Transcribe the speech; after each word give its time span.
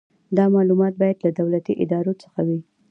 دا 0.37 0.45
معلومات 0.55 0.93
باید 1.01 1.17
له 1.25 1.29
دولتي 1.39 1.73
ادارو 1.83 2.13
څخه 2.21 2.39
وي. 2.47 2.59